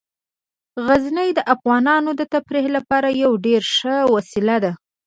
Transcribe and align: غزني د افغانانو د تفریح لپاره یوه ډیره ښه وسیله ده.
غزني 0.87 1.29
د 1.37 1.39
افغانانو 1.53 2.11
د 2.19 2.21
تفریح 2.33 2.65
لپاره 2.77 3.07
یوه 3.21 3.37
ډیره 3.45 3.67
ښه 3.75 3.95
وسیله 4.15 4.57
ده. 4.63 4.71